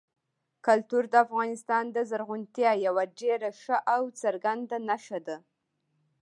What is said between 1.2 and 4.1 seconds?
افغانستان د زرغونتیا یوه ډېره ښه او